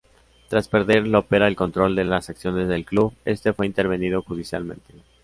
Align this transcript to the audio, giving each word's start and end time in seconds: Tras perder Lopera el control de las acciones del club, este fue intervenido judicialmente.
Tras 0.49 0.67
perder 0.67 1.05
Lopera 1.05 1.47
el 1.47 1.55
control 1.55 1.95
de 1.95 2.05
las 2.05 2.27
acciones 2.31 2.67
del 2.67 2.85
club, 2.85 3.13
este 3.23 3.53
fue 3.53 3.67
intervenido 3.67 4.23
judicialmente. 4.23 4.95